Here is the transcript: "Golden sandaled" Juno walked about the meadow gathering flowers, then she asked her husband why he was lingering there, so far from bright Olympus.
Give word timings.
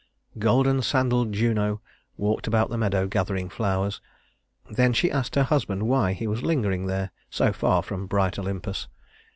"Golden 0.39 0.81
sandaled" 0.81 1.31
Juno 1.31 1.79
walked 2.17 2.47
about 2.47 2.71
the 2.71 2.77
meadow 2.79 3.05
gathering 3.05 3.49
flowers, 3.49 4.01
then 4.67 4.93
she 4.93 5.11
asked 5.11 5.35
her 5.35 5.43
husband 5.43 5.83
why 5.83 6.13
he 6.13 6.25
was 6.25 6.41
lingering 6.41 6.87
there, 6.87 7.11
so 7.29 7.53
far 7.53 7.83
from 7.83 8.07
bright 8.07 8.39
Olympus. 8.39 8.87